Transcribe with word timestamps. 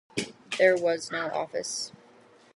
There 0.57 0.75
was 0.75 1.11
no 1.11 1.27
office. 1.29 1.91